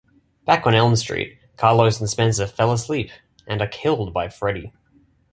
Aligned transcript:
Back 0.45 0.65
on 0.65 0.73
Elm 0.73 0.95
Street, 0.95 1.37
Carlos 1.57 1.99
and 1.99 2.09
Spencer 2.09 2.47
fall 2.47 2.73
asleep 2.73 3.11
and 3.45 3.61
are 3.61 3.67
killed 3.67 4.11
by 4.11 4.29
Freddy. 4.29 4.73